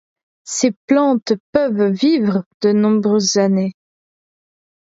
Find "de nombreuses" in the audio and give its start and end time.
2.63-3.37